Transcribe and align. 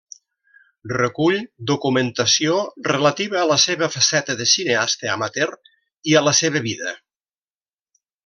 Recull 0.91 1.35
documentació 1.71 2.55
relativa 2.87 3.37
a 3.43 3.45
la 3.51 3.57
seva 3.65 3.91
faceta 3.97 4.37
de 4.41 4.47
cineasta 4.53 5.11
amateur 5.17 5.55
i 6.13 6.17
a 6.19 6.25
la 6.31 6.35
seva 6.41 6.63
vida. 6.71 6.95